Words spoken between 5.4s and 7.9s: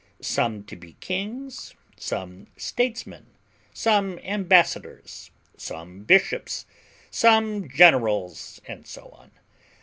some bishops, some